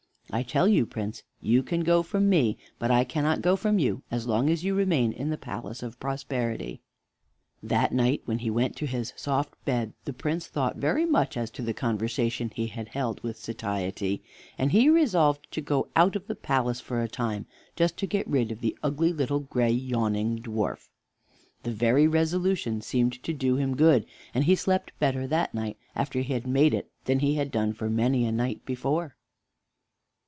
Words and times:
I 0.33 0.43
tell 0.43 0.65
you, 0.65 0.85
Prince, 0.85 1.23
you 1.41 1.61
can 1.61 1.81
go 1.83 2.01
from 2.03 2.29
me, 2.29 2.57
but 2.79 2.89
I 2.89 3.03
cannot 3.03 3.41
go 3.41 3.57
from 3.57 3.79
you 3.79 4.01
as 4.09 4.27
long 4.27 4.49
as 4.49 4.63
you 4.63 4.73
remain 4.73 5.11
in 5.11 5.29
the 5.29 5.37
palace 5.37 5.83
of 5.83 5.99
Prosperity." 5.99 6.79
That 7.61 7.91
night, 7.93 8.21
when 8.23 8.39
he 8.39 8.49
went 8.49 8.77
to 8.77 8.85
his 8.85 9.11
soft 9.17 9.53
bed, 9.65 9.91
the 10.05 10.13
Prince 10.13 10.47
thought 10.47 10.77
very 10.77 11.05
much 11.05 11.35
as 11.35 11.51
to 11.51 11.61
the 11.61 11.73
conversation 11.73 12.49
he 12.55 12.67
had 12.67 12.87
held 12.87 13.19
with 13.21 13.35
Satiety, 13.41 14.23
and 14.57 14.71
he 14.71 14.87
resolved 14.89 15.51
to 15.51 15.59
go 15.59 15.89
out 15.97 16.15
of 16.15 16.27
the 16.27 16.35
palace 16.35 16.79
for 16.79 17.01
a 17.01 17.09
time, 17.09 17.45
just 17.75 17.97
to 17.97 18.07
get 18.07 18.25
rid 18.25 18.53
of 18.53 18.61
the 18.61 18.77
ugly 18.81 19.11
little 19.11 19.41
gray, 19.41 19.71
yawning 19.71 20.37
dwarf. 20.41 20.87
The 21.63 21.73
very 21.73 22.07
resolution 22.07 22.79
seemed 22.79 23.21
to 23.23 23.33
do 23.33 23.57
him 23.57 23.75
good, 23.75 24.05
and 24.33 24.45
he 24.45 24.55
slept 24.55 24.97
better 24.97 25.27
that 25.27 25.53
night 25.53 25.75
after 25.93 26.21
he 26.21 26.31
had 26.31 26.47
made 26.47 26.73
it 26.73 26.89
than 27.03 27.19
he 27.19 27.35
had 27.35 27.51
done 27.51 27.73
for 27.73 27.89
many 27.89 28.23
a 28.23 28.31
night 28.31 28.63
before. 28.65 29.17